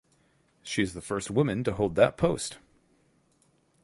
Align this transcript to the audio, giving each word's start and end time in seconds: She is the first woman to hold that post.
She 0.63 0.81
is 0.81 0.95
the 0.95 1.01
first 1.01 1.29
woman 1.29 1.63
to 1.63 1.73
hold 1.73 1.93
that 1.93 2.17
post. 2.17 2.57